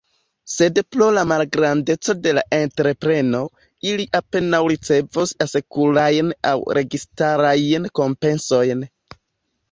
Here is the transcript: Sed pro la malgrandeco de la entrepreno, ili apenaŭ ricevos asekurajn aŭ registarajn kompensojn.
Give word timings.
Sed 0.51 0.77
pro 0.93 1.07
la 1.15 1.23
malgrandeco 1.31 2.13
de 2.27 2.31
la 2.37 2.43
entrepreno, 2.57 3.41
ili 3.89 4.07
apenaŭ 4.19 4.61
ricevos 4.73 5.33
asekurajn 5.47 6.31
aŭ 6.53 6.55
registarajn 6.79 7.87
kompensojn. 8.01 8.83